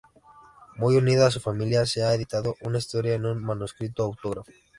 [0.77, 4.51] Muy unida a su familia, se ha editado una historia en un manuscrito autógrafo.